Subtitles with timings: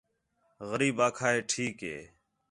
[0.69, 1.97] غریب آکھا ہِے ٹھیک ہِے